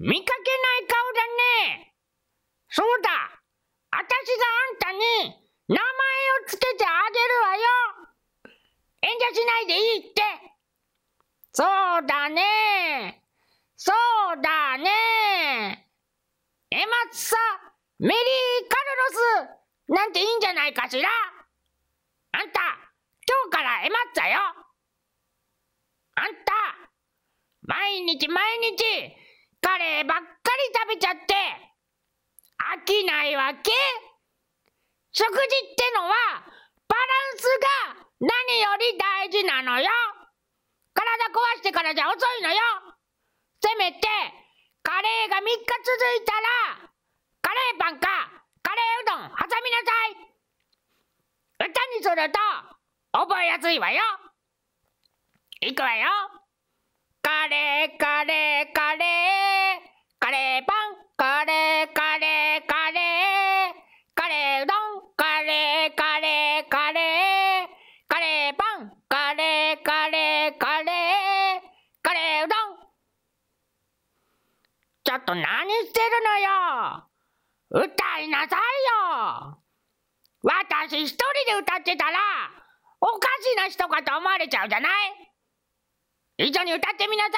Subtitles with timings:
[0.00, 1.26] 見かけない顔だ
[1.74, 1.94] ね。
[2.70, 3.10] そうだ。
[3.90, 4.98] あたしがあんたに
[5.68, 7.62] 名前をつけてあげるわよ。
[9.02, 10.22] 遠慮しないでいいって。
[11.52, 13.24] そうだね。
[13.76, 15.88] そうだね。
[16.70, 17.36] エマツサ・
[17.98, 18.14] メリー・
[18.68, 19.56] カルロ
[19.88, 21.08] スなんていいんじゃないかしら。
[22.32, 24.38] あんた、今日からエマッツァよ。
[26.14, 26.52] あんた、
[27.62, 29.27] 毎日毎日、
[29.60, 30.30] カレーばっかり
[30.74, 31.34] 食べちゃって、
[32.58, 33.70] 飽きないわけ。
[35.12, 36.14] 食事ってのは、
[36.86, 37.44] バランス
[37.98, 39.88] が何より大事なのよ。
[40.94, 42.58] 体壊してからじゃ遅いのよ。
[43.62, 43.98] せめて、
[44.82, 45.62] カレーが3日続
[46.16, 46.32] いた
[46.82, 46.90] ら、
[47.42, 48.06] カレーパンか、
[48.62, 50.28] カレーうどん挟みなさい。
[51.60, 52.38] 歌にすると、
[53.12, 54.02] 覚えやすいわよ。
[55.60, 56.37] いくわよ。
[75.08, 75.40] ちょっと何
[75.88, 77.88] してるのよ。
[77.88, 79.56] 歌いなさいよ。
[80.42, 82.18] 私一人で歌ってたら、
[83.00, 84.92] おかしな人かと思われちゃうじゃない。
[86.36, 87.32] 一緒に歌ってみなさい。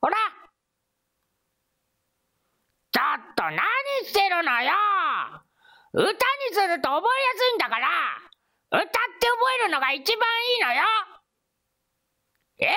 [0.00, 0.16] ほら。
[2.92, 3.58] ちょっと何
[4.06, 4.70] してるのよ。
[5.94, 6.14] 歌に
[6.52, 7.88] すると覚えやすいんだから
[8.70, 10.84] 歌って覚えるのが一番いいのよ。
[12.58, 12.70] え？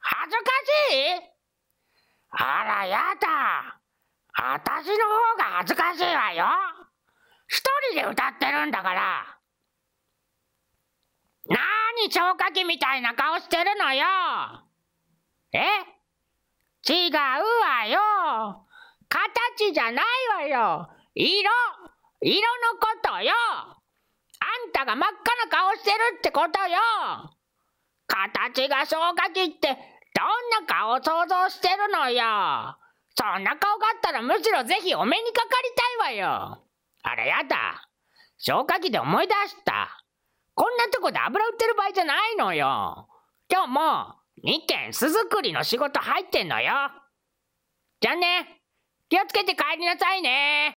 [0.00, 0.50] 恥ずか
[0.90, 1.39] しい？
[2.30, 3.80] あらやだ。
[4.32, 6.46] 私の方が恥ずかしいわよ。
[7.48, 9.36] 一人で歌ってるんだから。
[11.46, 14.04] なーに消火器みたいな顔してるのよ。
[15.52, 15.58] え？
[16.88, 18.66] 違うわよ。
[19.08, 20.04] 形じゃない
[20.36, 20.88] わよ。
[21.14, 21.50] 色？
[22.22, 22.40] 色
[22.72, 23.32] のことよ。
[23.32, 26.78] あんたが真っ赤な顔してるってことよ。
[28.06, 29.76] 形が消火器って
[30.20, 32.76] どんな顔を想像してるのよ
[33.16, 36.62] そんな顔があったらむしろぜひお目にかかりたいわよ
[37.02, 37.88] あらやだ
[38.36, 40.00] 消火器で思い出した
[40.60, 43.08] こんなとこで油売ってる場合じゃないのよ。
[43.48, 43.80] 今日も
[44.44, 46.72] 2件巣作りの仕事入ってんのよ。
[48.00, 48.60] じゃあね、
[49.08, 50.74] 気をつけて帰りなさいね。